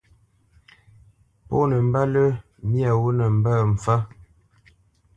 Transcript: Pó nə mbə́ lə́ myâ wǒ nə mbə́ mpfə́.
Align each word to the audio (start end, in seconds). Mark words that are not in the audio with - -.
Pó 1.47 1.57
nə 1.69 1.75
mbə́ 1.87 2.03
lə́ 2.13 2.27
myâ 2.69 2.89
wǒ 3.01 3.09
nə 3.17 3.25
mbə́ 3.39 3.55
mpfə́. 3.71 3.99